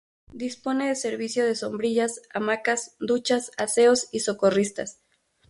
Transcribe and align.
Dispone 0.33 0.87
de 0.87 0.95
servicio 0.95 1.45
de 1.45 1.53
sombrillas, 1.53 2.23
hamacas, 2.33 2.95
duchas, 2.99 3.51
aseos 3.57 4.09
y 4.11 4.21
socorristas. 4.21 4.99